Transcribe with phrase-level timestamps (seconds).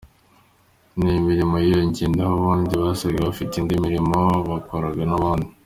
[0.99, 4.17] N’ imirimo yiyongereye naho ubundi basanzwe bafite indi mirimo
[4.49, 5.49] bakoraga n’ ubundi.